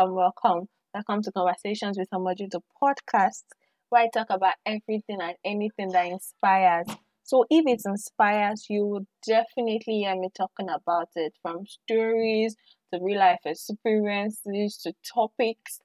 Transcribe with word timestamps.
Um, 0.00 0.14
welcome. 0.14 0.66
Welcome 0.94 1.20
to 1.24 1.30
Conversations 1.32 1.98
with 1.98 2.08
Omojay, 2.08 2.50
the 2.50 2.62
podcast 2.82 3.42
where 3.90 4.04
I 4.04 4.08
talk 4.08 4.28
about 4.30 4.54
everything 4.64 5.18
and 5.20 5.34
anything 5.44 5.90
that 5.90 6.06
inspires. 6.06 6.86
So, 7.22 7.44
if 7.50 7.66
it 7.66 7.82
inspires 7.84 8.64
you, 8.70 8.86
will 8.86 9.06
definitely 9.26 9.98
hear 9.98 10.16
me 10.16 10.30
talking 10.34 10.70
about 10.70 11.08
it 11.16 11.34
from 11.42 11.66
stories 11.66 12.56
to 12.90 13.00
real 13.02 13.18
life 13.18 13.40
experiences 13.44 14.78
to 14.84 14.94
topics 15.04 15.80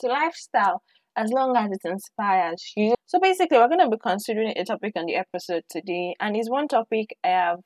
to 0.00 0.06
lifestyle, 0.06 0.82
as 1.14 1.30
long 1.30 1.54
as 1.54 1.72
it 1.72 1.82
inspires 1.84 2.72
you. 2.74 2.94
So, 3.04 3.20
basically, 3.20 3.58
we're 3.58 3.68
going 3.68 3.80
to 3.80 3.90
be 3.90 3.98
considering 4.02 4.54
a 4.56 4.64
topic 4.64 4.94
on 4.96 5.04
the 5.04 5.16
episode 5.16 5.64
today, 5.68 6.16
and 6.20 6.38
it's 6.38 6.48
one 6.48 6.68
topic 6.68 7.18
I 7.22 7.28
have 7.28 7.60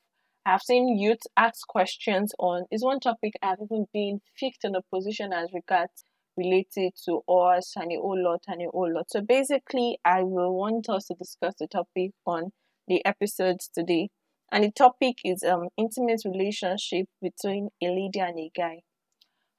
I've 0.46 0.62
seen 0.62 0.96
youth 0.96 1.22
ask 1.36 1.66
questions 1.66 2.32
on. 2.38 2.66
Is 2.70 2.84
one 2.84 3.00
topic 3.00 3.32
I've 3.42 3.58
even 3.60 3.86
been 3.92 4.20
fixed 4.38 4.64
in 4.64 4.76
a 4.76 4.80
position 4.80 5.32
as 5.32 5.52
regards 5.52 6.04
related 6.36 6.92
to 7.04 7.22
us 7.28 7.72
and 7.74 7.90
a 7.90 7.96
whole 7.96 8.22
lot 8.22 8.44
and 8.46 8.62
a 8.62 8.70
whole 8.70 8.94
lot. 8.94 9.10
So 9.10 9.22
basically, 9.22 9.98
I 10.04 10.22
will 10.22 10.56
want 10.56 10.88
us 10.88 11.06
to 11.06 11.14
discuss 11.14 11.54
the 11.58 11.66
topic 11.66 12.12
on 12.24 12.52
the 12.86 13.04
episodes 13.04 13.68
today. 13.74 14.10
And 14.52 14.62
the 14.62 14.70
topic 14.70 15.16
is 15.24 15.42
um 15.42 15.68
intimate 15.76 16.22
relationship 16.24 17.06
between 17.20 17.70
a 17.82 17.86
lady 17.88 18.20
and 18.20 18.38
a 18.38 18.50
guy. 18.56 18.82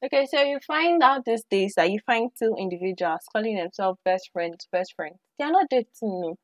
Okay, 0.05 0.25
so 0.25 0.41
you 0.41 0.59
find 0.65 1.03
out 1.03 1.25
these 1.25 1.43
days 1.49 1.73
that 1.75 1.91
you 1.91 1.99
find 2.05 2.31
two 2.39 2.55
individuals 2.57 3.25
calling 3.29 3.57
themselves 3.57 3.99
best 4.05 4.29
friends, 4.31 4.69
best 4.71 4.93
friends. 4.95 5.17
They 5.37 5.43
are 5.43 5.51
not 5.51 5.69
dating, 5.69 5.87
no. 6.01 6.37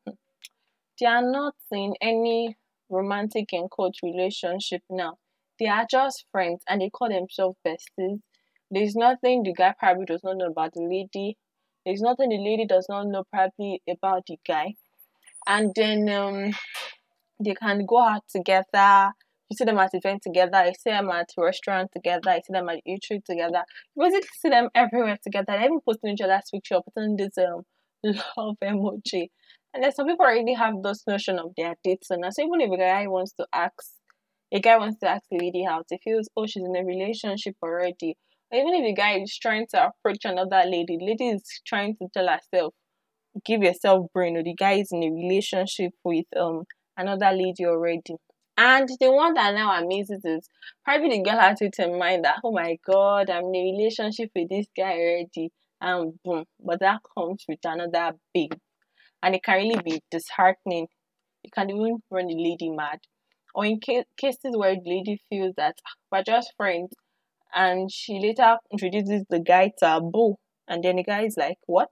They 1.00 1.06
are 1.06 1.22
not 1.22 1.56
in 1.72 1.94
any 2.02 2.58
romantic 2.94 3.50
and 3.54 3.70
coach 3.70 4.00
relationship 4.04 4.82
now. 4.90 5.18
They 5.60 5.68
are 5.68 5.86
just 5.90 6.26
friends 6.32 6.64
and 6.68 6.82
they 6.82 6.90
call 6.90 7.10
themselves 7.10 7.58
besties. 7.66 8.20
There's 8.72 8.96
nothing 8.96 9.44
the 9.44 9.54
guy 9.54 9.74
probably 9.78 10.06
does 10.06 10.24
not 10.24 10.38
know 10.38 10.48
about 10.48 10.74
the 10.74 10.82
lady. 10.82 11.38
There's 11.86 12.02
nothing 12.02 12.30
the 12.30 12.38
lady 12.38 12.66
does 12.66 12.88
not 12.90 13.08
know 13.08 13.24
probably 13.32 13.82
about 13.90 14.24
the 14.28 14.38
guy. 14.48 14.76
And 15.46 15.74
then 15.76 16.10
um, 16.10 16.54
they 17.44 17.54
can 17.54 17.86
go 17.86 18.00
out 18.02 18.24
together. 18.30 19.14
You 19.50 19.58
see 19.58 19.66
them 19.66 19.78
at 19.78 19.94
event 19.94 20.22
together. 20.24 20.66
You 20.66 20.74
see 20.80 20.90
them 20.92 21.10
at 21.10 21.30
restaurant 21.38 21.92
together. 21.94 22.34
You 22.36 22.42
see 22.46 22.54
them 22.54 22.70
at 22.70 22.80
eatery 22.88 23.24
together. 23.24 23.64
You 23.96 24.04
basically 24.04 24.30
see 24.40 24.50
them 24.50 24.70
everywhere 24.74 25.18
together. 25.22 25.58
They 25.58 25.66
even 25.66 25.80
posting 25.82 26.14
each 26.14 26.22
other's 26.22 26.50
picture, 26.52 26.80
putting 26.94 27.18
this 27.18 27.38
um 27.38 27.64
love 28.04 28.58
emoji. 28.64 29.30
And 29.74 29.84
then 29.84 29.92
some 29.92 30.08
people 30.08 30.26
already 30.26 30.54
have 30.54 30.84
this 30.84 31.04
notion 31.08 31.40
of 31.40 31.52
their 31.58 31.76
dates. 31.84 32.12
And 32.12 32.24
so 32.32 32.44
even 32.44 32.62
if 32.62 32.72
a 32.72 32.78
guy 32.78 33.08
wants 33.08 33.34
to 33.34 33.48
ask, 33.52 33.74
a 34.52 34.60
guy 34.60 34.78
wants 34.78 35.00
to 35.00 35.10
ask 35.10 35.24
the 35.32 35.40
lady 35.40 35.66
out, 35.66 35.88
he 35.90 35.98
feels, 36.04 36.30
oh, 36.38 36.46
she's 36.46 36.64
in 36.64 36.76
a 36.76 36.86
relationship 36.86 37.56
already. 37.64 38.16
Or 38.52 38.60
even 38.60 38.76
if 38.76 38.92
a 38.92 38.94
guy 38.94 39.20
is 39.20 39.36
trying 39.38 39.66
to 39.72 39.88
approach 39.88 40.26
another 40.26 40.64
lady, 40.66 40.98
lady 41.02 41.30
is 41.30 41.44
trying 41.66 41.96
to 41.98 42.08
tell 42.14 42.28
herself, 42.28 42.74
give 43.46 43.64
yourself 43.64 44.08
brain, 44.14 44.38
or 44.38 44.44
the 44.44 44.54
guy 44.54 44.74
is 44.74 44.92
in 44.92 45.04
a 45.04 45.10
relationship 45.10 45.92
with 46.04 46.26
um 46.40 46.66
another 46.96 47.32
lady 47.32 47.66
already. 47.66 48.16
And 48.56 48.88
the 49.00 49.12
one 49.12 49.34
that 49.34 49.56
now 49.56 49.82
amazes 49.82 50.22
is 50.24 50.48
probably 50.86 51.10
the 51.18 51.24
girl 51.24 51.40
has 51.40 51.60
it 51.62 51.76
in 51.80 51.98
mind 51.98 52.24
that, 52.26 52.42
oh 52.44 52.52
my 52.52 52.78
god, 52.86 53.32
I'm 53.32 53.46
in 53.46 53.56
a 53.56 53.72
relationship 53.72 54.30
with 54.36 54.50
this 54.50 54.68
guy 54.78 54.94
already. 54.94 55.52
And 55.82 56.14
boom. 56.24 56.46
But 56.64 56.80
that 56.82 57.02
comes 57.18 57.44
with 57.50 57.60
another 57.66 58.16
big 58.34 58.56
and 59.24 59.36
it 59.36 59.44
can 59.44 59.58
really 59.58 59.82
be 59.84 60.02
disheartening. 60.12 60.88
It 61.44 61.52
can 61.54 61.70
even 61.72 62.04
run 62.12 62.28
the 62.28 62.36
lady 62.36 62.70
mad. 62.70 63.00
Or 63.56 63.66
in 63.66 63.80
ca- 63.86 64.06
cases 64.18 64.56
where 64.58 64.76
the 64.76 64.82
lady 64.86 65.20
feels 65.30 65.56
that 65.58 65.76
ah, 65.88 65.94
we're 66.12 66.24
just 66.24 66.54
friends, 66.58 66.92
and 67.56 67.92
she 67.92 68.20
later 68.20 68.58
introduces 68.72 69.24
the 69.30 69.40
guy 69.40 69.72
to 69.80 69.98
a 69.98 70.02
boo, 70.02 70.36
and 70.68 70.84
then 70.84 70.98
the 70.98 71.04
guy 71.04 71.24
is 71.26 71.38
like, 71.38 71.58
"What? 71.68 71.90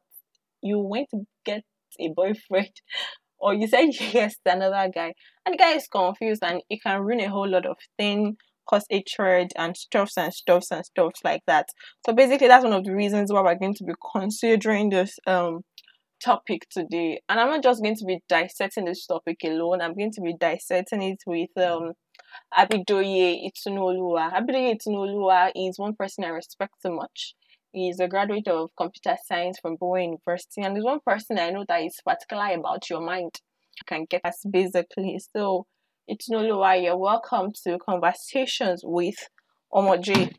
You 0.62 0.80
went 0.80 1.09
to 1.12 1.26
get 1.46 1.64
a 2.00 2.09
boyfriend?" 2.09 2.72
or 3.40 3.54
you 3.54 3.68
said 3.68 3.90
yes 4.14 4.36
to 4.46 4.54
another 4.54 4.92
guy, 4.94 5.14
and 5.46 5.54
the 5.54 5.58
guy 5.58 5.72
is 5.74 5.88
confused, 5.88 6.44
and 6.44 6.62
it 6.70 6.81
can 6.84 7.02
ruin 7.02 7.22
a 7.22 7.30
whole 7.30 7.50
lot 7.50 7.66
of 7.66 7.78
things, 7.97 8.36
cause 8.70 8.86
hatred 8.90 9.52
and 9.58 9.78
stuffs 9.78 10.18
and 10.18 10.34
stuffs 10.34 10.72
and 10.72 10.86
stuffs 10.86 11.22
like 11.24 11.41
that. 11.47 11.68
So 12.06 12.14
basically, 12.14 12.47
that's 12.47 12.64
one 12.64 12.74
of 12.74 12.84
the 12.86 12.94
reasons 12.96 13.31
why 13.31 13.41
we're 13.41 13.56
going 13.56 13.75
to 13.75 13.84
be 13.84 13.94
considering 14.14 14.90
this 14.90 15.20
um 15.28 15.62
topic 16.24 16.68
today. 16.70 17.22
And 17.28 17.40
I'm 17.40 17.50
not 17.50 17.64
just 17.64 17.82
going 17.82 17.96
to 17.96 18.06
be 18.06 18.20
dissecting 18.30 18.86
this 18.86 19.06
topic 19.06 19.38
alone, 19.44 19.82
I'm 19.82 19.96
going 19.96 20.12
to 20.14 20.22
be 20.22 20.36
dissecting 20.40 21.02
it 21.02 21.20
with 21.26 21.50
um 21.58 21.94
Abidoye 22.58 23.50
Itunoluwa. 23.50 24.32
Abidoye 24.34 24.76
Itunoluwa 24.76 25.52
is 25.56 25.78
one 25.80 25.96
person 25.96 26.24
I 26.24 26.30
respect 26.30 26.74
so 26.82 26.92
much. 26.92 27.36
He's 27.74 28.00
a 28.00 28.08
graduate 28.08 28.48
of 28.48 28.70
computer 28.78 29.18
science 29.26 29.58
from 29.62 29.78
Bowen 29.78 30.04
University, 30.04 30.62
and 30.62 30.76
he's 30.76 30.84
one 30.84 31.00
person 31.06 31.40
I 31.40 31.52
know 31.52 31.66
that 31.68 31.82
is 31.82 32.00
particular 32.06 32.53
about 32.53 32.90
your 32.90 33.02
mind. 33.02 33.32
You 33.78 33.86
can 33.88 34.06
get 34.09 34.26
us 34.26 34.44
basically. 34.50 35.20
So, 35.34 35.66
Itunoluwa, 36.09 36.84
you're 36.84 36.98
welcome 36.98 37.52
to 37.64 37.78
Conversations 37.80 38.82
with 38.84 39.16
Omojay. 39.74 40.36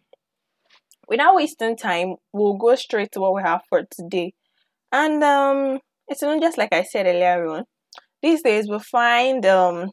Without 1.09 1.35
wasting 1.35 1.77
time, 1.77 2.17
we'll 2.33 2.55
go 2.55 2.75
straight 2.75 3.13
to 3.13 3.21
what 3.21 3.35
we 3.35 3.43
have 3.43 3.63
for 3.69 3.83
today. 3.91 4.35
And 4.93 5.23
um, 5.25 5.81
it's 6.09 6.23
not 6.23 6.41
just 6.41 6.59
like 6.59 6.73
I 6.73 6.83
said 6.85 7.07
earlier 7.07 7.47
on. 7.49 7.65
These 8.23 8.43
days 8.43 8.69
we 8.71 8.79
find 8.81 9.45
um 9.47 9.91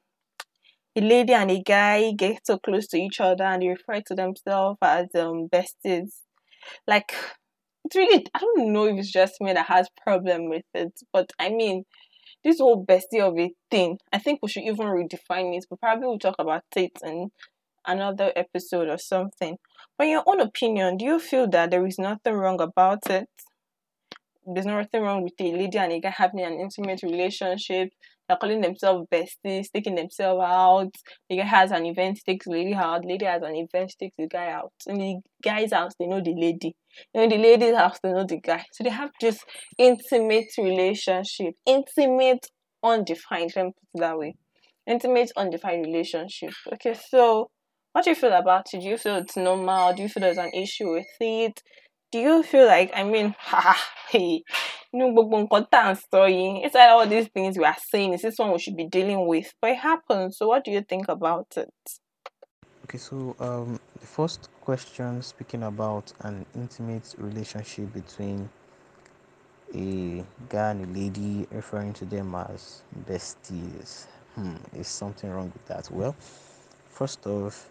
a 0.95 1.01
lady 1.01 1.33
and 1.33 1.51
a 1.51 1.61
guy 1.61 2.11
get 2.13 2.45
so 2.45 2.57
close 2.59 2.87
to 2.87 2.97
each 2.97 3.19
other 3.19 3.43
and 3.43 3.61
they 3.61 3.67
refer 3.69 4.01
to 4.07 4.15
themselves 4.15 4.77
as 4.81 5.07
um 5.15 5.47
besties. 5.49 6.11
Like 6.87 7.13
it's 7.85 7.95
really 7.95 8.25
I 8.35 8.39
don't 8.39 8.73
know 8.73 8.85
if 8.85 8.97
it's 8.99 9.11
just 9.11 9.41
me 9.41 9.53
that 9.53 9.67
has 9.67 9.89
problem 10.05 10.49
with 10.49 10.65
it, 10.73 10.93
but 11.13 11.31
I 11.39 11.49
mean 11.49 11.85
this 12.43 12.59
whole 12.59 12.85
bestie 12.85 13.21
of 13.21 13.37
a 13.39 13.51
thing, 13.71 13.99
I 14.13 14.19
think 14.19 14.39
we 14.43 14.49
should 14.49 14.63
even 14.63 14.87
redefine 14.87 15.57
it, 15.57 15.65
but 15.69 15.81
probably 15.81 16.07
we'll 16.07 16.19
talk 16.19 16.35
about 16.39 16.63
it 16.75 16.91
in 17.03 17.31
another 17.87 18.31
episode 18.35 18.89
or 18.89 18.97
something. 18.99 19.57
But 19.97 20.05
in 20.07 20.11
your 20.11 20.23
own 20.27 20.41
opinion, 20.41 20.97
do 20.97 21.05
you 21.05 21.19
feel 21.19 21.49
that 21.49 21.71
there 21.71 21.85
is 21.87 21.99
nothing 21.99 22.33
wrong 22.35 22.61
about 22.61 23.09
it? 23.09 23.29
There's 24.53 24.65
nothing 24.65 25.01
wrong 25.01 25.23
with 25.23 25.33
a 25.39 25.51
lady 25.51 25.77
and 25.77 25.91
a 25.91 25.99
guy 25.99 26.13
having 26.15 26.41
an 26.41 26.59
intimate 26.59 27.01
relationship. 27.03 27.89
They're 28.27 28.37
calling 28.37 28.61
themselves 28.61 29.07
besties, 29.11 29.71
taking 29.73 29.95
themselves 29.95 30.43
out. 30.45 30.91
The 31.29 31.37
guy 31.37 31.45
has 31.45 31.71
an 31.71 31.85
event, 31.85 32.19
takes 32.25 32.45
the 32.45 32.51
lady 32.51 32.73
out. 32.75 33.03
Lady 33.03 33.25
has 33.25 33.41
an 33.41 33.55
event, 33.55 33.93
takes 33.99 34.15
the 34.17 34.27
guy 34.27 34.51
out. 34.51 34.71
And 34.85 35.01
the 35.01 35.15
guy's 35.43 35.73
house, 35.73 35.93
they 35.99 36.05
know 36.05 36.21
the 36.21 36.35
lady. 36.35 36.75
And 37.13 37.31
the 37.31 37.37
lady's 37.37 37.75
house, 37.75 37.97
they 38.03 38.11
know 38.11 38.25
the 38.25 38.39
guy. 38.39 38.65
So 38.71 38.83
they 38.83 38.91
have 38.91 39.09
this 39.19 39.39
intimate 39.77 40.49
relationship. 40.57 41.55
Intimate, 41.65 42.45
undefined, 42.83 43.53
let 43.55 43.65
me 43.65 43.71
put 43.71 43.99
it 43.99 44.01
that 44.01 44.17
way. 44.17 44.35
Intimate, 44.85 45.31
undefined 45.35 45.85
relationship. 45.85 46.53
Okay, 46.73 46.95
so 47.09 47.49
what 47.93 48.03
do 48.03 48.11
you 48.11 48.15
feel 48.15 48.33
about 48.33 48.67
it? 48.73 48.81
Do 48.81 48.87
you 48.87 48.97
feel 48.97 49.15
it's 49.15 49.37
normal? 49.37 49.93
Do 49.93 50.03
you 50.03 50.09
feel 50.09 50.21
there's 50.21 50.37
an 50.37 50.51
issue 50.53 50.91
with 50.91 51.07
it? 51.19 51.61
Do 52.11 52.19
you 52.19 52.43
feel 52.43 52.65
like 52.65 52.91
I 52.95 53.03
mean 53.03 53.35
ha 53.39 53.77
hey 54.09 54.43
you 54.91 54.99
know 54.99 55.11
gbogbo 55.11 55.47
it's 56.63 56.75
like 56.75 56.89
all 56.89 57.05
these 57.07 57.27
things 57.27 57.57
we 57.57 57.65
are 57.65 57.77
saying 57.79 58.13
is 58.13 58.21
this 58.21 58.37
one 58.39 58.51
we 58.51 58.59
should 58.59 58.77
be 58.77 58.85
dealing 58.85 59.27
with? 59.27 59.53
But 59.61 59.71
it 59.71 59.77
happens 59.77 60.37
so 60.37 60.47
what 60.47 60.63
do 60.63 60.71
you 60.71 60.81
think 60.81 61.07
about 61.07 61.47
it? 61.57 61.73
Okay 62.85 62.97
so 62.97 63.35
um 63.39 63.79
the 63.99 64.07
first 64.07 64.49
question 64.61 65.21
speaking 65.21 65.63
about 65.63 66.11
an 66.21 66.45
intimate 66.55 67.15
relationship 67.17 67.93
between 67.93 68.49
a 69.75 70.23
guy 70.49 70.71
and 70.71 70.83
a 70.85 70.99
lady 70.99 71.47
referring 71.51 71.93
to 71.93 72.05
them 72.05 72.33
as 72.33 72.81
besties 73.07 74.05
hmm 74.35 74.55
is 74.73 74.87
something 74.87 75.29
wrong 75.29 75.51
with 75.53 75.65
that? 75.67 75.89
Well 75.91 76.15
first 76.89 77.25
off 77.27 77.69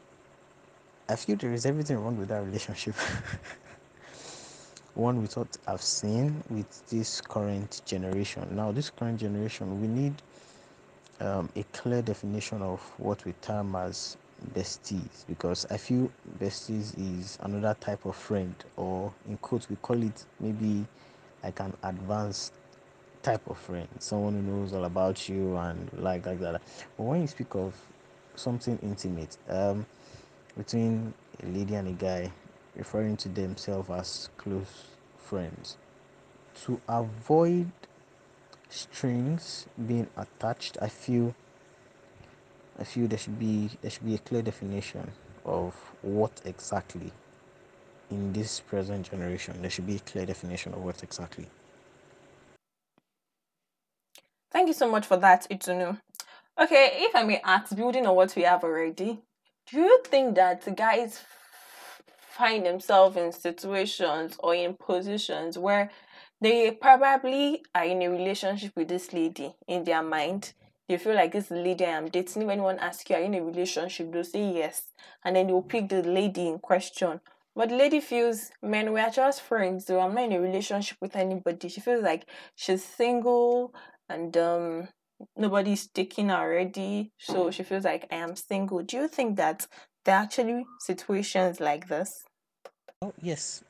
i 1.09 1.17
feel 1.17 1.37
there 1.37 1.53
is 1.53 1.67
everything 1.67 1.99
wrong 1.99 2.17
with 2.17 2.29
that 2.29 2.43
relationship 2.45 2.95
one 4.99 5.21
we 5.21 5.29
thought 5.29 5.57
I've 5.67 5.83
seen 5.83 6.43
with 6.51 6.89
this 6.89 7.21
current 7.21 7.83
generation. 7.87 8.49
Now, 8.51 8.73
this 8.73 8.91
current 8.91 9.21
generation, 9.21 9.81
we 9.81 9.87
need 9.87 10.15
um, 11.21 11.49
a 11.55 11.63
clear 11.73 12.03
definition 12.03 12.63
of 12.63 12.81
what 12.99 13.25
we 13.25 13.33
term 13.41 13.77
as 13.77 14.17
besties 14.55 15.25
because 15.29 15.67
I 15.71 15.77
feel 15.77 16.11
besties 16.41 16.95
is 16.99 17.39
another 17.43 17.77
type 17.81 18.05
of 18.07 18.17
friend, 18.17 18.55
or 18.77 19.13
in 19.29 19.37
quotes, 19.39 19.71
we 19.71 19.77
call 19.77 20.03
it 20.03 20.25
maybe 20.41 20.85
like 21.45 21.61
an 21.61 21.73
advanced 21.85 22.53
type 23.23 23.49
of 23.49 23.57
friend, 23.57 23.89
someone 24.01 24.35
who 24.35 24.43
knows 24.43 24.73
all 24.73 24.85
about 24.85 25.29
you 25.29 25.57
and 25.57 25.91
like 25.95 26.27
like 26.27 26.41
that. 26.41 26.61
But 26.97 27.03
when 27.05 27.21
you 27.21 27.27
speak 27.29 27.55
of 27.55 27.75
something 28.35 28.79
intimate, 28.83 29.37
um, 29.49 29.87
between 30.57 31.15
a 31.43 31.47
lady 31.47 31.75
and 31.77 31.89
a 31.89 31.93
guy, 31.93 32.33
referring 32.79 33.17
to 33.19 33.29
themselves 33.29 33.91
as 33.91 34.31
close 34.39 34.85
friends. 35.19 35.77
To 36.65 36.81
avoid 36.89 37.71
strings 38.71 39.67
being 39.87 40.09
attached, 40.17 40.79
I 40.81 40.89
feel 40.89 41.35
I 42.79 42.85
feel 42.85 43.09
there 43.09 43.19
should 43.19 43.39
be 43.39 43.71
there 43.83 43.91
should 43.91 44.07
be 44.07 44.15
a 44.15 44.19
clear 44.19 44.43
definition 44.43 45.11
of 45.45 45.75
what 46.03 46.41
exactly 46.45 47.13
in 48.11 48.33
this 48.33 48.61
present 48.61 49.11
generation. 49.11 49.61
There 49.61 49.71
should 49.71 49.87
be 49.87 49.97
a 49.97 50.01
clear 50.01 50.25
definition 50.27 50.73
of 50.73 50.83
what 50.83 51.03
exactly. 51.03 51.47
Thank 54.51 54.69
you 54.69 54.75
so 54.75 54.91
much 54.91 55.07
for 55.07 55.17
that, 55.19 55.47
Itunu. 55.51 56.01
Okay, 56.59 56.91
if 56.95 57.15
I 57.15 57.23
may 57.23 57.41
ask, 57.45 57.77
building 57.77 58.07
on 58.07 58.17
what 58.17 58.35
we 58.35 58.43
have 58.43 58.65
already, 58.65 59.21
do 59.71 59.79
you 59.79 60.03
think 60.05 60.35
that 60.37 60.75
guys 60.77 61.21
find 62.39 62.65
themselves 62.65 63.17
in 63.17 63.33
situations 63.33 64.37
or 64.39 64.55
in 64.55 64.75
positions 64.75 65.59
where 65.59 65.91
they 66.41 66.71
probably 66.71 67.63
are 67.75 67.85
in 67.85 68.01
a 68.03 68.09
relationship 68.09 68.73
with 68.77 68.89
this 68.89 69.13
lady 69.13 69.55
in 69.67 69.85
their 69.85 70.03
mind? 70.03 70.53
They 70.89 70.97
feel 70.97 71.15
like 71.15 71.33
this 71.33 71.51
lady 71.51 71.85
I 71.85 71.91
am 71.91 72.09
dating. 72.09 72.43
If 72.43 72.49
anyone 72.49 72.79
asks 72.79 73.11
you, 73.11 73.17
are 73.17 73.19
you 73.19 73.27
in 73.27 73.35
a 73.35 73.43
relationship? 73.45 74.11
They'll 74.11 74.25
say 74.25 74.53
yes. 74.55 74.85
And 75.25 75.37
then 75.37 75.49
they'll 75.49 75.61
pick 75.63 75.89
the 75.89 76.03
lady 76.03 76.49
in 76.49 76.59
question. 76.61 77.21
But 77.55 77.71
the 77.71 77.77
lady 77.77 78.01
feels, 78.01 78.51
man, 78.63 78.93
we 78.93 79.01
are 79.01 79.11
just 79.11 79.43
friends, 79.43 79.87
so 79.87 80.01
I'm 80.01 80.15
not 80.15 80.25
in 80.25 80.33
a 80.33 80.41
relationship 80.41 80.97
with 81.01 81.17
anybody. 81.17 81.69
She 81.69 81.81
feels 81.81 82.05
like 82.05 82.27
she's 82.55 82.85
single 82.85 83.75
and 84.09 84.35
um 84.37 84.89
nobody's 85.37 85.89
taking 85.89 86.31
already, 86.31 87.11
so 87.19 87.51
she 87.51 87.65
feels 87.65 87.85
like 87.85 88.07
I 88.13 88.17
am 88.17 88.37
single. 88.37 88.83
Do 88.83 88.97
you 88.97 89.09
think 89.09 89.37
that 89.37 89.67
there 90.05 90.15
are 90.15 90.23
actually 90.23 90.65
situations 90.79 91.59
like 91.59 91.89
this? 91.89 92.28
Oh 93.03 93.13
yes, 93.23 93.63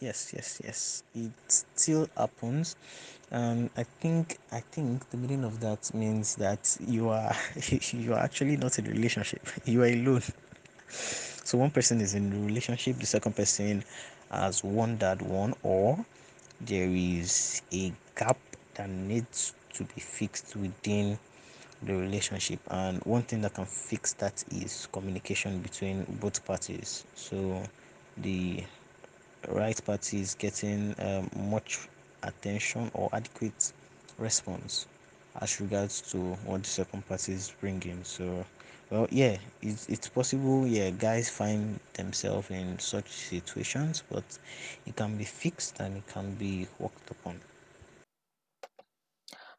yes, 0.00 0.32
yes, 0.34 0.60
yes. 0.64 1.02
It 1.14 1.32
still 1.48 2.08
happens, 2.16 2.76
and 3.30 3.68
I 3.76 3.84
think 3.84 4.38
I 4.52 4.60
think 4.60 5.08
the 5.10 5.18
meaning 5.18 5.44
of 5.44 5.60
that 5.60 5.92
means 5.92 6.36
that 6.36 6.62
you 6.86 7.10
are 7.10 7.34
you 7.92 8.14
are 8.14 8.20
actually 8.20 8.56
not 8.56 8.78
in 8.78 8.86
a 8.86 8.90
relationship. 8.90 9.42
You 9.66 9.82
are 9.82 9.92
alone. 9.98 10.22
So 11.44 11.58
one 11.58 11.70
person 11.70 12.00
is 12.00 12.14
in 12.14 12.32
a 12.32 12.40
relationship, 12.46 12.96
the 12.98 13.06
second 13.06 13.36
person 13.36 13.84
has 14.30 14.64
wondered 14.64 15.20
one, 15.22 15.52
or 15.62 16.04
there 16.60 16.88
is 16.90 17.60
a 17.72 17.92
gap 18.16 18.38
that 18.76 18.88
needs 18.88 19.52
to 19.74 19.84
be 19.84 20.00
fixed 20.00 20.56
within 20.56 21.18
the 21.82 21.94
relationship 21.94 22.60
and 22.70 22.98
one 23.04 23.22
thing 23.22 23.40
that 23.42 23.54
can 23.54 23.64
fix 23.66 24.12
that 24.14 24.44
is 24.50 24.86
communication 24.92 25.60
between 25.60 26.04
both 26.20 26.44
parties 26.44 27.04
so 27.14 27.62
the 28.18 28.62
right 29.48 29.84
party 29.84 30.20
is 30.20 30.34
getting 30.34 30.94
um, 31.00 31.30
much 31.50 31.88
attention 32.22 32.90
or 32.94 33.08
adequate 33.12 33.72
response 34.18 34.86
as 35.40 35.60
regards 35.60 36.00
to 36.02 36.18
what 36.44 36.62
the 36.62 36.68
second 36.68 37.06
party 37.08 37.32
is 37.32 37.54
bringing 37.60 38.02
so 38.04 38.44
well 38.90 39.06
yeah 39.10 39.36
it's, 39.62 39.88
it's 39.88 40.08
possible 40.08 40.66
yeah 40.66 40.90
guys 40.90 41.30
find 41.30 41.80
themselves 41.94 42.50
in 42.50 42.78
such 42.78 43.08
situations 43.08 44.02
but 44.10 44.24
it 44.86 44.94
can 44.96 45.16
be 45.16 45.24
fixed 45.24 45.80
and 45.80 45.96
it 45.96 46.06
can 46.08 46.34
be 46.34 46.66
worked 46.78 47.10
upon 47.10 47.40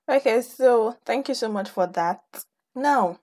Okay, 0.09 0.41
so 0.41 0.97
thank 1.05 1.29
you 1.29 1.35
so 1.35 1.47
much 1.47 1.69
for 1.69 1.87
that. 1.87 2.21
Now, 2.75 3.20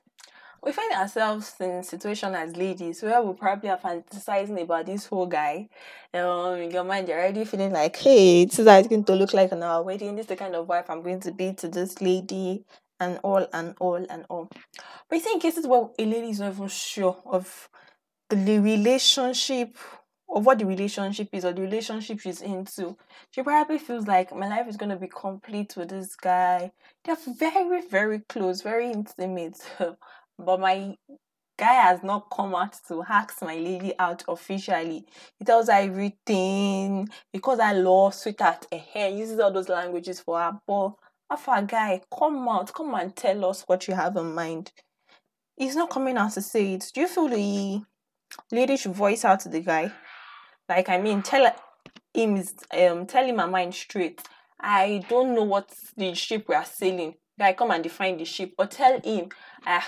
we 0.62 0.72
find 0.72 0.92
ourselves 0.92 1.54
in 1.60 1.82
situation 1.82 2.34
as 2.34 2.56
ladies 2.56 3.02
where 3.02 3.22
we 3.22 3.34
probably 3.34 3.70
are 3.70 3.78
fantasizing 3.78 4.60
about 4.62 4.86
this 4.86 5.06
whole 5.06 5.26
guy. 5.26 5.68
Um, 6.12 6.54
in 6.56 6.70
your 6.70 6.84
mind, 6.84 7.08
you're 7.08 7.18
already 7.18 7.44
feeling 7.44 7.72
like, 7.72 7.96
hey, 7.96 8.44
this 8.44 8.58
is 8.58 8.66
how 8.66 8.78
it's 8.78 8.88
going 8.88 9.04
to 9.04 9.14
look 9.14 9.32
like 9.32 9.52
on 9.52 9.62
our 9.62 9.82
wedding. 9.82 10.16
This 10.16 10.24
is 10.24 10.28
the 10.28 10.36
kind 10.36 10.54
of 10.54 10.68
wife 10.68 10.88
I'm 10.88 11.02
going 11.02 11.20
to 11.20 11.32
be 11.32 11.52
to 11.54 11.68
this 11.68 12.00
lady, 12.00 12.64
and 13.00 13.18
all 13.22 13.46
and 13.52 13.74
all 13.78 13.94
and 13.96 14.24
all. 14.28 14.50
But 15.08 15.16
you 15.16 15.20
see, 15.20 15.32
in 15.32 15.40
cases 15.40 15.66
where 15.66 15.88
a 15.98 16.04
lady 16.04 16.30
is 16.30 16.40
not 16.40 16.52
even 16.52 16.68
sure 16.68 17.16
of 17.24 17.68
the 18.30 18.58
relationship 18.58 19.76
of 20.30 20.44
what 20.44 20.58
the 20.58 20.66
relationship 20.66 21.28
is 21.32 21.44
or 21.44 21.52
the 21.52 21.62
relationship 21.62 22.20
she's 22.20 22.42
into. 22.42 22.96
She 23.30 23.42
probably 23.42 23.78
feels 23.78 24.06
like 24.06 24.34
my 24.34 24.46
life 24.48 24.68
is 24.68 24.76
gonna 24.76 24.96
be 24.96 25.08
complete 25.08 25.74
with 25.76 25.88
this 25.88 26.16
guy. 26.16 26.72
They're 27.04 27.16
very, 27.38 27.80
very 27.86 28.20
close, 28.28 28.60
very 28.60 28.90
intimate. 28.92 29.58
but 30.38 30.60
my 30.60 30.96
guy 31.58 31.74
has 31.74 32.02
not 32.02 32.30
come 32.30 32.54
out 32.54 32.76
to 32.86 33.02
ask 33.08 33.42
my 33.42 33.56
lady 33.56 33.92
out 33.98 34.22
officially. 34.28 35.04
He 35.38 35.44
tells 35.44 35.68
her 35.68 35.74
everything 35.74 37.08
because 37.32 37.58
I 37.58 37.72
love 37.72 38.14
sweetheart. 38.14 38.66
Eh, 38.72 39.08
uses 39.08 39.40
all 39.40 39.52
those 39.52 39.68
languages 39.68 40.20
for 40.20 40.38
her. 40.38 40.58
But 40.66 40.92
a 41.30 41.62
guy, 41.62 42.00
come 42.16 42.48
out, 42.48 42.72
come 42.72 42.94
and 42.94 43.14
tell 43.14 43.44
us 43.44 43.64
what 43.66 43.88
you 43.88 43.94
have 43.94 44.16
in 44.16 44.34
mind. 44.34 44.72
He's 45.56 45.76
not 45.76 45.90
coming 45.90 46.16
out 46.16 46.32
to 46.32 46.40
say 46.40 46.74
it. 46.74 46.90
Do 46.94 47.00
you 47.00 47.08
feel 47.08 47.28
the 47.28 47.82
lady 48.52 48.76
should 48.76 48.92
voice 48.94 49.24
out 49.24 49.40
to 49.40 49.48
the 49.48 49.60
guy? 49.60 49.92
Like 50.68 50.88
I 50.88 50.98
mean, 50.98 51.22
tell 51.22 51.52
him 52.14 52.44
um 52.72 53.06
tell 53.06 53.24
him 53.24 53.36
my 53.36 53.46
mind 53.46 53.74
straight. 53.74 54.22
I 54.60 55.04
don't 55.08 55.34
know 55.34 55.44
what 55.44 55.72
the 55.96 56.14
ship 56.14 56.46
we 56.48 56.54
are 56.54 56.64
sailing. 56.64 57.14
Guy, 57.38 57.52
come 57.52 57.70
and 57.70 57.82
define 57.82 58.16
the 58.16 58.24
ship, 58.24 58.52
or 58.58 58.66
tell 58.66 59.00
him 59.00 59.28
I 59.64 59.82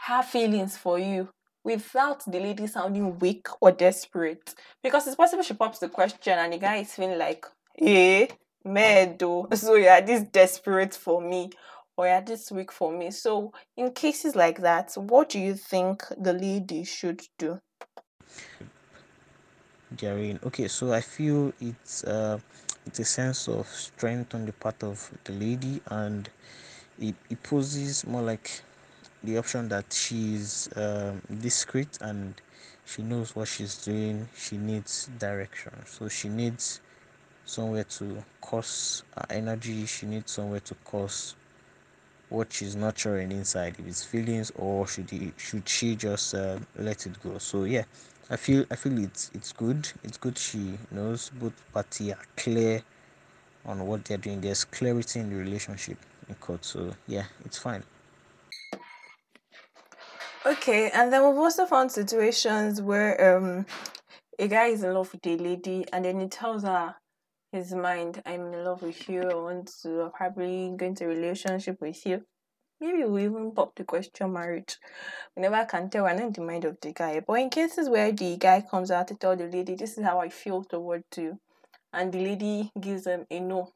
have 0.00 0.24
feelings 0.24 0.76
for 0.76 0.98
you 0.98 1.28
without 1.62 2.24
the 2.26 2.40
lady 2.40 2.66
sounding 2.66 3.18
weak 3.18 3.46
or 3.60 3.70
desperate. 3.70 4.54
Because 4.82 5.06
it's 5.06 5.16
possible 5.16 5.42
she 5.42 5.54
pops 5.54 5.78
the 5.78 5.88
question 5.88 6.38
and 6.38 6.52
the 6.52 6.58
guy 6.58 6.76
is 6.76 6.94
feeling 6.94 7.18
like, 7.18 7.44
eh, 7.78 8.26
medo. 8.64 9.46
So 9.54 9.74
you're 9.74 10.00
this 10.00 10.22
desperate 10.22 10.94
for 10.94 11.20
me 11.20 11.50
or 11.96 12.06
you're 12.06 12.22
this 12.22 12.50
weak 12.50 12.72
for 12.72 12.90
me. 12.90 13.10
So 13.10 13.52
in 13.76 13.92
cases 13.92 14.34
like 14.34 14.60
that, 14.62 14.92
what 14.96 15.28
do 15.28 15.38
you 15.38 15.54
think 15.54 16.02
the 16.18 16.32
lady 16.32 16.84
should 16.84 17.20
do? 17.38 17.60
Jareen. 19.96 20.42
Okay, 20.46 20.68
so 20.68 20.92
I 20.92 21.00
feel 21.00 21.52
it's 21.60 22.04
uh, 22.04 22.38
it's 22.86 23.00
a 23.00 23.04
sense 23.04 23.48
of 23.48 23.66
strength 23.66 24.34
on 24.34 24.46
the 24.46 24.52
part 24.52 24.82
of 24.84 25.10
the 25.24 25.32
lady, 25.32 25.80
and 25.90 26.30
it, 27.00 27.16
it 27.28 27.42
poses 27.42 28.06
more 28.06 28.22
like 28.22 28.62
the 29.22 29.38
option 29.38 29.68
that 29.68 29.92
she's 29.92 30.68
um, 30.76 31.20
discreet 31.40 31.98
and 32.00 32.34
she 32.84 33.02
knows 33.02 33.36
what 33.36 33.48
she's 33.48 33.84
doing. 33.84 34.28
She 34.36 34.56
needs 34.56 35.08
direction, 35.18 35.72
so 35.86 36.08
she 36.08 36.28
needs 36.28 36.80
somewhere 37.44 37.84
to 37.84 38.24
cause 38.40 39.04
her 39.16 39.26
energy. 39.30 39.86
She 39.86 40.06
needs 40.06 40.32
somewhere 40.32 40.60
to 40.60 40.74
cause 40.84 41.34
what 42.30 42.52
she's 42.52 42.76
nurturing 42.76 43.32
inside, 43.32 43.74
if 43.78 43.86
it's 43.86 44.04
feelings 44.04 44.52
or 44.54 44.86
should 44.86 45.10
he, 45.10 45.32
should 45.36 45.68
she 45.68 45.96
just 45.96 46.34
uh, 46.34 46.58
let 46.76 47.06
it 47.06 47.20
go? 47.22 47.38
So 47.38 47.64
yeah, 47.64 47.84
I 48.30 48.36
feel 48.36 48.64
I 48.70 48.76
feel 48.76 48.98
it's 49.02 49.30
it's 49.34 49.52
good. 49.52 49.90
It's 50.04 50.16
good 50.16 50.38
she 50.38 50.78
knows 50.92 51.30
both 51.30 51.52
parties 51.72 52.12
are 52.12 52.24
clear 52.36 52.82
on 53.66 53.84
what 53.86 54.04
they're 54.04 54.18
doing. 54.18 54.40
There's 54.40 54.64
clarity 54.64 55.20
in 55.20 55.30
the 55.30 55.36
relationship 55.36 55.98
in 56.28 56.36
court. 56.36 56.64
So 56.64 56.92
yeah, 57.08 57.24
it's 57.44 57.58
fine. 57.58 57.82
Okay, 60.46 60.90
and 60.90 61.12
then 61.12 61.22
we've 61.28 61.38
also 61.38 61.66
found 61.66 61.92
situations 61.92 62.80
where 62.80 63.36
um 63.36 63.66
a 64.38 64.48
guy 64.48 64.68
is 64.68 64.82
in 64.82 64.94
love 64.94 65.12
with 65.12 65.26
a 65.26 65.36
lady 65.36 65.84
and 65.92 66.02
then 66.02 66.18
he 66.18 66.28
tells 66.28 66.62
her 66.62 66.94
his 67.52 67.74
mind, 67.74 68.22
I'm 68.24 68.54
in 68.54 68.64
love 68.64 68.80
with 68.80 69.06
you, 69.06 69.22
I 69.22 69.34
want 69.34 69.70
to 69.82 70.10
probably 70.16 70.72
go 70.78 70.86
into 70.86 71.04
a 71.04 71.08
relationship 71.08 71.78
with 71.82 72.06
you. 72.06 72.22
Maybe 72.80 73.04
we 73.04 73.24
even 73.24 73.52
pop 73.52 73.74
the 73.74 73.84
question 73.84 74.32
marriage. 74.32 74.78
We 75.36 75.42
never 75.42 75.66
can 75.66 75.90
tell, 75.90 76.04
we're 76.04 76.14
not 76.14 76.22
in 76.22 76.32
the 76.32 76.40
mind 76.40 76.64
of 76.64 76.78
the 76.80 76.94
guy. 76.94 77.20
But 77.20 77.34
in 77.34 77.50
cases 77.50 77.90
where 77.90 78.10
the 78.10 78.38
guy 78.38 78.62
comes 78.62 78.90
out 78.90 79.08
to 79.08 79.16
tell 79.16 79.36
the 79.36 79.46
lady, 79.46 79.74
This 79.74 79.98
is 79.98 80.04
how 80.04 80.20
I 80.20 80.30
feel 80.30 80.64
towards 80.64 81.04
you, 81.18 81.38
and 81.92 82.10
the 82.12 82.20
lady 82.20 82.70
gives 82.80 83.06
him 83.06 83.26
a 83.30 83.40
no, 83.40 83.72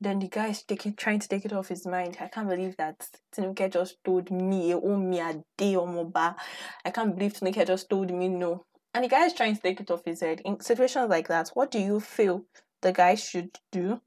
then 0.00 0.18
the 0.18 0.28
guy 0.28 0.48
is 0.48 0.62
taking 0.62 0.94
trying 0.94 1.20
to 1.20 1.28
take 1.28 1.44
it 1.44 1.52
off 1.52 1.68
his 1.68 1.86
mind. 1.86 2.18
I 2.20 2.28
can't 2.28 2.48
believe 2.48 2.76
that 2.76 3.08
Tinuke 3.34 3.72
just 3.72 3.96
told 4.04 4.30
me, 4.30 4.74
oh 4.74 4.96
me 4.96 5.20
a 5.20 5.42
day 5.56 5.76
or 5.76 5.86
moba. 5.86 6.36
I 6.84 6.90
can't 6.90 7.14
believe 7.16 7.34
Tinuke 7.34 7.66
just 7.66 7.88
told 7.88 8.10
me 8.10 8.28
no. 8.28 8.64
And 8.94 9.04
the 9.04 9.08
guy 9.08 9.26
is 9.26 9.32
trying 9.32 9.56
to 9.56 9.62
take 9.62 9.80
it 9.80 9.90
off 9.90 10.04
his 10.04 10.20
head. 10.20 10.42
In 10.44 10.60
situations 10.60 11.08
like 11.08 11.28
that, 11.28 11.50
what 11.54 11.70
do 11.70 11.78
you 11.78 12.00
feel 12.00 12.44
the 12.82 12.92
guy 12.92 13.14
should 13.14 13.58
do? 13.72 14.00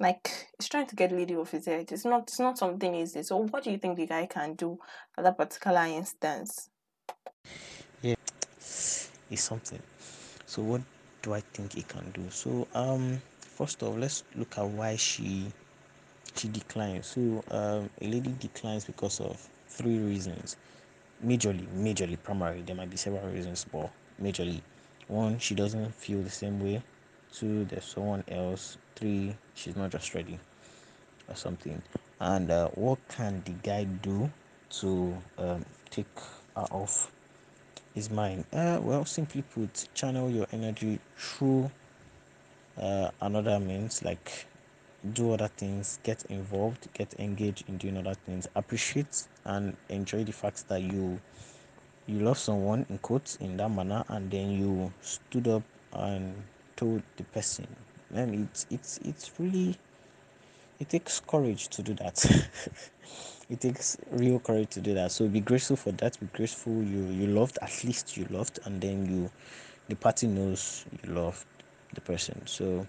Like 0.00 0.48
he's 0.58 0.68
trying 0.68 0.86
to 0.86 0.96
get 0.96 1.10
lady 1.12 1.34
off 1.36 1.50
his 1.50 1.66
head. 1.66 1.90
It's 1.90 2.04
not 2.04 2.22
it's 2.22 2.38
not 2.38 2.58
something 2.58 2.94
easy. 2.94 3.22
So 3.22 3.38
what 3.38 3.64
do 3.64 3.70
you 3.70 3.78
think 3.78 3.96
the 3.96 4.06
guy 4.06 4.26
can 4.26 4.54
do 4.54 4.78
at 5.16 5.24
that 5.24 5.36
particular 5.36 5.84
instance? 5.86 6.68
Yeah, 8.02 8.14
it's 8.58 9.42
something. 9.42 9.80
So 10.46 10.62
what 10.62 10.82
do 11.22 11.34
I 11.34 11.40
think 11.40 11.72
he 11.72 11.82
can 11.82 12.10
do? 12.12 12.30
So 12.30 12.68
um 12.74 13.20
first 13.58 13.82
off 13.82 13.96
let's 13.96 14.22
look 14.36 14.56
at 14.56 14.64
why 14.64 14.94
she 14.94 15.46
she 16.36 16.46
declines. 16.48 17.08
So 17.08 17.42
um, 17.50 17.90
a 18.00 18.06
lady 18.06 18.32
declines 18.38 18.84
because 18.84 19.20
of 19.20 19.48
three 19.66 19.98
reasons. 19.98 20.56
Majorly, 21.26 21.66
majorly, 21.76 22.16
primary. 22.22 22.62
There 22.62 22.76
might 22.76 22.90
be 22.90 22.96
several 22.96 23.28
reasons, 23.28 23.66
but 23.72 23.90
majorly, 24.22 24.60
one, 25.08 25.40
she 25.40 25.56
doesn't 25.56 25.92
feel 25.92 26.22
the 26.22 26.30
same 26.30 26.60
way. 26.60 26.80
Two, 27.32 27.64
there's 27.64 27.84
someone 27.84 28.22
else. 28.28 28.78
Three, 28.94 29.34
she's 29.54 29.74
not 29.74 29.90
just 29.90 30.14
ready, 30.14 30.38
or 31.28 31.34
something. 31.34 31.82
And 32.20 32.52
uh, 32.52 32.68
what 32.74 32.98
can 33.08 33.42
the 33.44 33.52
guy 33.68 33.82
do 33.84 34.30
to 34.80 35.16
um, 35.38 35.64
take 35.90 36.06
her 36.54 36.66
off 36.70 37.10
his 37.94 38.08
mind 38.10 38.44
Uh, 38.52 38.78
well, 38.80 39.04
simply 39.04 39.42
put, 39.42 39.88
channel 39.94 40.30
your 40.30 40.46
energy 40.52 41.00
through 41.16 41.68
uh, 42.80 43.10
another 43.20 43.58
means 43.58 44.02
like 44.02 44.46
do 45.12 45.32
other 45.32 45.48
things, 45.48 45.98
get 46.02 46.24
involved, 46.24 46.88
get 46.92 47.14
engaged 47.18 47.64
in 47.68 47.76
doing 47.78 47.96
other 47.96 48.14
things, 48.14 48.48
appreciate 48.56 49.26
and 49.44 49.76
enjoy 49.88 50.24
the 50.24 50.32
fact 50.32 50.68
that 50.68 50.82
you 50.82 51.20
you 52.06 52.20
love 52.20 52.38
someone 52.38 52.86
in 52.88 52.98
quotes 52.98 53.36
in 53.36 53.56
that 53.58 53.70
manner 53.70 54.02
and 54.08 54.30
then 54.30 54.50
you 54.50 54.92
stood 55.02 55.46
up 55.46 55.62
and 55.92 56.34
told 56.74 57.02
the 57.16 57.24
person. 57.24 57.66
And 58.14 58.48
it's 58.48 58.66
it's 58.70 58.98
it's 59.04 59.30
really 59.38 59.76
it 60.80 60.88
takes 60.88 61.20
courage 61.20 61.68
to 61.68 61.82
do 61.82 61.94
that. 61.94 62.24
it 63.50 63.60
takes 63.60 63.98
real 64.12 64.38
courage 64.40 64.70
to 64.70 64.80
do 64.80 64.94
that. 64.94 65.12
So 65.12 65.28
be 65.28 65.40
grateful 65.40 65.76
for 65.76 65.92
that. 65.92 66.18
Be 66.18 66.26
grateful 66.32 66.72
you 66.72 67.06
you 67.08 67.26
loved 67.26 67.58
at 67.60 67.84
least 67.84 68.16
you 68.16 68.26
loved 68.30 68.58
and 68.64 68.80
then 68.80 69.06
you 69.06 69.30
the 69.88 69.96
party 69.96 70.26
knows 70.26 70.86
you 71.02 71.12
loved 71.12 71.46
the 71.98 72.12
person. 72.12 72.40
So 72.46 72.86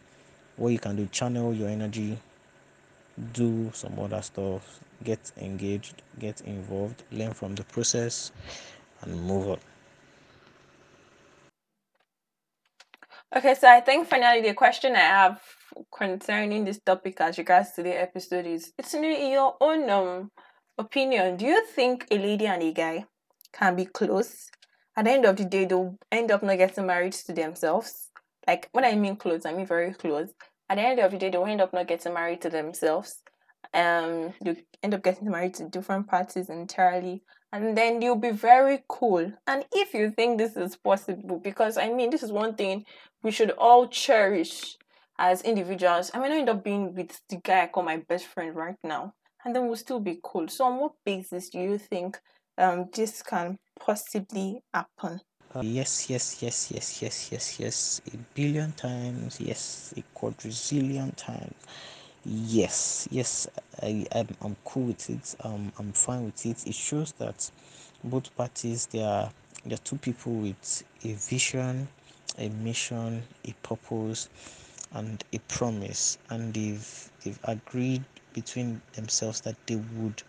what 0.58 0.70
you 0.70 0.80
can 0.80 0.96
do 0.96 1.08
channel 1.08 1.54
your 1.54 1.70
energy 1.70 2.18
do 3.34 3.70
some 3.74 4.00
other 4.00 4.22
stuff 4.22 4.80
get 5.04 5.32
engaged 5.38 6.02
get 6.20 6.42
involved 6.42 7.04
learn 7.12 7.34
from 7.34 7.56
the 7.56 7.64
process 7.64 8.32
and 9.02 9.22
move 9.24 9.50
on 9.50 9.60
Okay, 13.36 13.54
so 13.54 13.70
I 13.70 13.80
think 13.82 14.08
finally 14.08 14.42
the 14.42 14.56
question 14.56 14.96
I 14.96 15.00
have 15.02 15.40
concerning 15.96 16.66
this 16.66 16.80
topic 16.80 17.22
as 17.22 17.38
regards 17.38 17.72
to 17.74 17.84
the 17.84 17.92
episode 18.02 18.48
is 18.48 18.74
it's 18.76 18.94
in 18.96 19.04
your 19.32 19.56
own 19.62 19.88
um 19.90 20.32
opinion, 20.80 21.38
do 21.38 21.46
you 21.46 21.64
think 21.68 22.08
a 22.10 22.18
lady 22.18 22.48
and 22.48 22.64
a 22.64 22.74
guy 22.74 23.06
can 23.54 23.76
be 23.76 23.86
close? 23.86 24.50
At 24.96 25.06
the 25.06 25.12
end 25.12 25.26
of 25.26 25.38
the 25.38 25.46
day, 25.46 25.66
they'll 25.66 25.96
end 26.12 26.32
up 26.32 26.42
not 26.42 26.58
getting 26.58 26.88
married 26.88 27.14
to 27.14 27.34
themselves. 27.34 28.09
Like 28.50 28.68
when 28.72 28.84
I 28.84 28.96
mean 28.96 29.16
close, 29.16 29.46
I 29.46 29.54
mean 29.54 29.68
very 29.68 29.94
close. 29.94 30.30
At 30.70 30.78
the 30.78 30.82
end 30.82 31.00
of 31.00 31.12
the 31.12 31.20
day, 31.20 31.30
they'll 31.30 31.46
end 31.46 31.62
up 31.62 31.72
not 31.72 31.88
getting 31.88 32.16
married 32.16 32.42
to 32.42 32.50
themselves. 32.50 33.22
Um, 33.76 34.34
you 34.44 34.58
end 34.82 34.96
up 34.96 35.04
getting 35.04 35.30
married 35.30 35.54
to 35.56 35.70
different 35.70 36.08
parties 36.08 36.50
entirely 36.50 37.22
and 37.54 37.78
then 37.78 38.02
you'll 38.02 38.16
be 38.16 38.32
very 38.32 38.80
cool. 38.88 39.32
And 39.46 39.66
if 39.72 39.94
you 39.94 40.10
think 40.10 40.40
this 40.40 40.58
is 40.58 40.76
possible, 40.76 41.40
because 41.40 41.78
I 41.78 41.90
mean, 41.90 42.10
this 42.10 42.24
is 42.24 42.32
one 42.32 42.56
thing 42.56 42.86
we 43.22 43.30
should 43.30 43.52
all 43.52 43.88
cherish 43.88 44.78
as 45.20 45.44
individuals. 45.44 46.10
I 46.16 46.18
may 46.18 46.30
not 46.30 46.38
end 46.40 46.50
up 46.50 46.64
being 46.64 46.96
with 46.96 47.22
the 47.30 47.38
guy 47.38 47.62
I 47.64 47.68
call 47.68 47.84
my 47.84 47.98
best 47.98 48.26
friend 48.26 48.56
right 48.56 48.78
now, 48.84 49.14
and 49.46 49.56
then 49.56 49.68
we'll 49.68 49.76
still 49.76 50.00
be 50.00 50.20
cool. 50.24 50.48
So, 50.48 50.66
on 50.66 50.80
what 50.80 50.94
basis 51.06 51.50
do 51.50 51.60
you 51.60 51.78
think 51.78 52.20
um 52.58 52.90
this 52.96 53.22
can 53.22 53.60
possibly 53.80 54.64
happen? 54.74 55.22
Uh, 55.56 55.62
yes, 55.62 56.10
yes, 56.10 56.42
yes, 56.44 56.72
yes, 56.72 57.02
yes, 57.02 57.32
yes, 57.32 57.60
yes. 57.60 58.02
A 58.14 58.18
billion 58.36 58.72
times, 58.74 59.40
yes. 59.42 59.94
A 59.98 60.02
quadrillion 60.14 61.12
times. 61.14 61.56
Yes 62.26 63.08
yes. 63.12 63.48
I, 63.82 64.06
I'm, 64.14 64.28
I'm 64.42 64.56
cool 64.66 64.84
with 64.88 65.10
it. 65.10 65.36
Um, 65.44 65.72
i'm 65.80 65.92
fine 65.94 66.26
with 66.26 66.46
it. 66.46 66.68
It 66.68 66.76
shows 66.76 67.14
that 67.14 67.50
both 68.04 68.36
parties 68.36 68.86
they 68.88 69.02
are 69.04 69.32
they're 69.66 69.78
two 69.80 69.98
people 69.98 70.34
with 70.34 70.84
a 71.04 71.14
vision 71.14 71.88
a 72.38 72.50
mission 72.50 73.24
a 73.46 73.54
purpose 73.64 74.30
and 74.94 75.24
a 75.34 75.40
promise. 75.48 76.18
And 76.30 76.54
they've 76.54 77.12
they've 77.24 77.40
agreed 77.46 78.04
between 78.34 78.82
themselves 78.94 79.42
that 79.42 79.56
they 79.66 79.78
would 79.78 80.22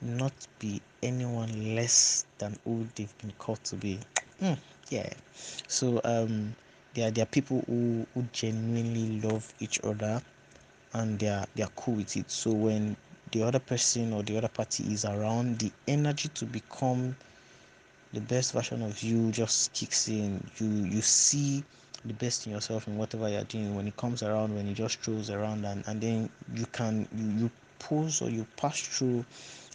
not 0.00 0.32
be 0.60 0.80
anyone 1.02 1.74
less 1.74 2.26
than 2.38 2.56
who 2.64 2.86
they've 2.94 3.18
been 3.18 3.32
called 3.38 3.62
to 3.64 3.76
be 3.76 3.98
mm, 4.40 4.58
yeah. 4.90 5.12
So 5.68 6.00
um 6.04 6.54
there 6.94 7.08
are, 7.08 7.10
there 7.10 7.22
are 7.22 7.26
people 7.26 7.62
who, 7.66 8.06
who 8.14 8.24
genuinely 8.32 9.20
love 9.20 9.52
each 9.60 9.80
other 9.84 10.20
and 10.94 11.18
they're 11.18 11.46
they're 11.54 11.68
cool 11.76 11.94
with 11.96 12.16
it. 12.16 12.30
So 12.30 12.52
when 12.52 12.96
the 13.32 13.42
other 13.44 13.60
person 13.60 14.12
or 14.12 14.22
the 14.22 14.38
other 14.38 14.48
party 14.48 14.84
is 14.92 15.04
around 15.04 15.58
the 15.60 15.70
energy 15.86 16.28
to 16.34 16.44
become 16.46 17.16
the 18.12 18.20
best 18.20 18.52
version 18.52 18.82
of 18.82 19.02
you 19.02 19.30
just 19.30 19.72
kicks 19.72 20.08
in. 20.08 20.42
You 20.58 20.68
you 20.68 21.00
see 21.02 21.62
the 22.04 22.14
best 22.14 22.46
in 22.46 22.52
yourself 22.52 22.88
in 22.88 22.96
whatever 22.96 23.28
you're 23.28 23.44
doing. 23.44 23.74
When 23.74 23.86
it 23.88 23.96
comes 23.96 24.22
around 24.22 24.54
when 24.54 24.66
it 24.68 24.74
just 24.74 24.98
throws 25.00 25.30
around 25.30 25.64
and, 25.64 25.84
and 25.86 26.00
then 26.00 26.30
you 26.54 26.66
can 26.72 27.06
you, 27.16 27.44
you 27.44 27.50
pose 27.78 28.20
or 28.22 28.30
you 28.30 28.46
pass 28.56 28.80
through 28.80 29.24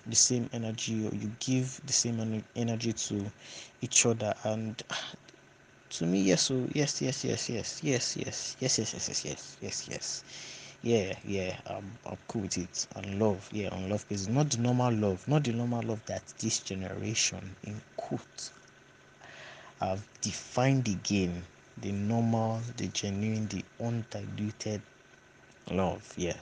the 0.07 0.15
same 0.15 0.49
energy 0.53 1.07
or 1.07 1.13
you 1.15 1.31
give 1.39 1.81
the 1.85 1.93
same 1.93 2.43
energy 2.55 2.93
to 2.93 3.31
each 3.81 4.05
other 4.05 4.33
and 4.43 4.83
to 5.89 6.05
me 6.05 6.21
yes 6.21 6.43
so 6.43 6.67
yes 6.73 7.01
yes 7.01 7.23
yes 7.25 7.49
yes 7.49 7.81
yes 7.83 8.17
yes 8.17 8.57
yes 8.59 8.79
yes 8.79 8.93
yes 8.93 9.09
yes 9.09 9.25
yes 9.25 9.57
yes 9.61 9.87
yes 9.89 10.23
yeah, 10.83 11.15
yeah, 11.25 11.57
I'm, 11.65 11.97
I'm 12.05 12.17
cool 12.27 12.43
with 12.43 12.59
it. 12.59 12.87
And 12.95 13.19
love, 13.19 13.49
yeah, 13.51 13.69
on 13.69 13.89
love 13.89 14.07
basis. 14.07 14.27
Not 14.27 14.51
the 14.51 14.59
normal 14.61 14.93
love, 14.93 15.27
not 15.27 15.43
the 15.43 15.51
normal 15.51 15.81
love 15.81 16.05
that 16.05 16.21
this 16.39 16.59
generation, 16.59 17.55
in 17.63 17.81
quote, 17.97 18.51
have 19.79 20.05
defined 20.21 20.87
again. 20.87 21.43
The 21.77 21.91
normal, 21.91 22.61
the 22.77 22.87
genuine, 22.87 23.47
the 23.47 23.63
undiluted 23.83 24.81
love, 25.71 26.13
yeah. 26.17 26.37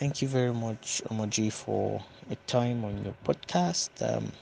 Thank 0.00 0.22
you 0.22 0.28
very 0.28 0.54
much, 0.54 1.02
Omojay, 1.10 1.52
for 1.52 2.02
a 2.30 2.36
time 2.46 2.86
on 2.86 3.04
your 3.04 3.14
podcast. 3.22 3.90
Um, 4.00 4.32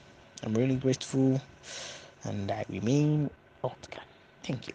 I'm 0.41 0.53
really 0.53 0.77
grateful 0.77 1.41
and 2.23 2.49
I 2.49 2.63
remain 2.69 3.29
outcast. 3.61 4.07
Thank 4.41 4.69
you. 4.69 4.73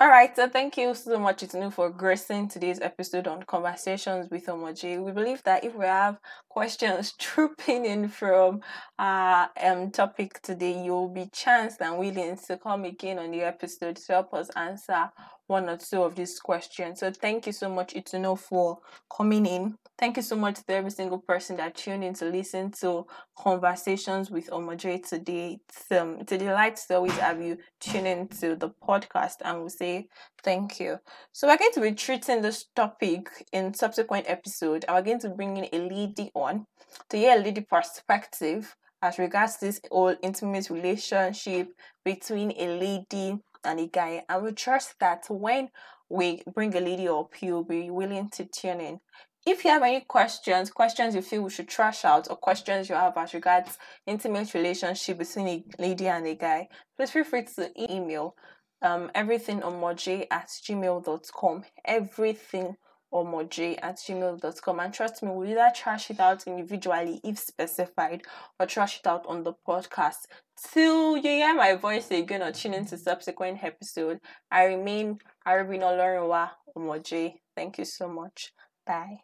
All 0.00 0.08
right, 0.08 0.36
so 0.36 0.48
thank 0.48 0.76
you 0.76 0.94
so 0.94 1.18
much, 1.18 1.38
Itunu, 1.38 1.72
for 1.72 1.90
gracing 1.90 2.48
today's 2.48 2.80
episode 2.80 3.26
on 3.26 3.42
Conversations 3.44 4.28
with 4.30 4.46
Omojay. 4.46 5.02
We 5.02 5.12
believe 5.12 5.42
that 5.44 5.64
if 5.64 5.74
we 5.74 5.86
have 5.86 6.18
questions 6.48 7.12
trooping 7.18 7.86
in 7.86 8.08
from 8.08 8.60
our 8.98 9.50
um, 9.60 9.90
topic 9.90 10.40
today, 10.42 10.84
you'll 10.84 11.08
be 11.08 11.28
chanced 11.32 11.80
and 11.80 11.98
willing 11.98 12.36
to 12.46 12.56
come 12.58 12.84
again 12.84 13.18
on 13.18 13.30
the 13.32 13.42
episode 13.42 13.96
to 13.96 14.12
help 14.12 14.34
us 14.34 14.50
answer 14.56 15.10
one 15.46 15.68
or 15.68 15.76
two 15.76 16.02
of 16.02 16.14
these 16.14 16.40
questions. 16.40 17.00
So 17.00 17.10
thank 17.10 17.46
you 17.46 17.52
so 17.52 17.68
much, 17.68 17.94
Itunu, 17.94 18.38
for 18.38 18.78
coming 19.14 19.46
in. 19.46 19.76
Thank 19.98 20.16
you 20.16 20.22
so 20.22 20.36
much 20.36 20.56
to 20.56 20.74
every 20.74 20.90
single 20.90 21.18
person 21.18 21.56
that 21.58 21.76
tuned 21.76 22.02
in 22.02 22.14
to 22.14 22.24
listen 22.24 22.72
to 22.80 23.06
conversations 23.38 24.30
with 24.30 24.50
Omojay 24.50 25.06
today. 25.08 25.58
It's, 25.68 25.92
um, 25.92 26.18
it's 26.20 26.32
a 26.32 26.38
delight 26.38 26.76
to 26.88 26.96
always 26.96 27.16
have 27.18 27.40
you 27.40 27.58
tune 27.80 28.06
in 28.06 28.28
to 28.40 28.56
the 28.56 28.70
podcast 28.70 29.36
and 29.44 29.60
we'll 29.60 29.68
say 29.68 30.08
thank 30.42 30.80
you. 30.80 30.98
So 31.32 31.46
we're 31.46 31.58
going 31.58 31.72
to 31.74 31.80
be 31.80 31.92
treating 31.92 32.42
this 32.42 32.66
topic 32.74 33.28
in 33.52 33.74
subsequent 33.74 34.26
episode 34.28 34.84
and 34.88 34.96
we're 34.96 35.02
going 35.02 35.20
to 35.20 35.30
bring 35.30 35.56
in 35.58 35.68
a 35.72 35.88
lady 35.88 36.30
on 36.34 36.66
to 37.10 37.16
hear 37.16 37.36
a 37.38 37.42
lady 37.42 37.60
perspective 37.60 38.74
as 39.02 39.18
regards 39.18 39.58
this 39.58 39.80
whole 39.92 40.16
intimate 40.22 40.70
relationship 40.70 41.68
between 42.04 42.52
a 42.56 42.78
lady 42.80 43.38
and 43.64 43.80
a 43.80 43.86
guy. 43.86 44.24
And 44.28 44.44
we 44.44 44.52
trust 44.52 44.94
that 45.00 45.24
when 45.28 45.70
we 46.08 46.42
bring 46.52 46.74
a 46.76 46.80
lady 46.80 47.08
up, 47.08 47.32
you'll 47.40 47.64
be 47.64 47.90
willing 47.90 48.30
to 48.30 48.44
tune 48.44 48.80
in. 48.80 49.00
If 49.46 49.64
you 49.64 49.70
have 49.70 49.82
any 49.82 50.00
questions, 50.00 50.70
questions 50.70 51.14
you 51.14 51.20
feel 51.20 51.42
we 51.42 51.50
should 51.50 51.68
trash 51.68 52.04
out, 52.04 52.30
or 52.30 52.36
questions 52.36 52.88
you 52.88 52.94
have 52.94 53.16
as 53.16 53.34
regards 53.34 53.76
intimate 54.06 54.54
relationship 54.54 55.18
between 55.18 55.48
a 55.48 55.64
lady 55.78 56.08
and 56.08 56.26
a 56.26 56.34
guy, 56.34 56.68
please 56.96 57.10
feel 57.10 57.24
free 57.24 57.44
to 57.56 57.92
email 57.92 58.36
um, 58.80 59.10
everything 59.14 59.62
on 59.62 59.74
moji 59.74 60.26
at 60.30 60.48
gmail.com. 60.48 61.64
Everything 61.84 62.76
omoj 63.14 63.78
at 63.82 63.96
gmail.com 63.96 64.80
and 64.80 64.92
trust 64.92 65.22
me 65.22 65.30
we'll 65.30 65.48
either 65.48 65.70
trash 65.74 66.10
it 66.10 66.20
out 66.20 66.46
individually 66.46 67.20
if 67.22 67.38
specified 67.38 68.22
or 68.58 68.66
trash 68.66 68.98
it 68.98 69.06
out 69.06 69.24
on 69.26 69.44
the 69.44 69.52
podcast. 69.66 70.26
Till 70.72 71.16
you 71.16 71.22
hear 71.22 71.54
my 71.54 71.74
voice 71.74 72.10
again 72.10 72.42
or 72.42 72.52
tune 72.52 72.74
into 72.74 72.96
subsequent 72.96 73.62
episode 73.62 74.20
i 74.50 74.64
remain 74.64 75.18
arabino 75.46 75.96
laurenwa 75.96 76.50
omoj 76.76 77.34
thank 77.56 77.78
you 77.78 77.84
so 77.84 78.08
much. 78.08 78.52
Bye 78.86 79.23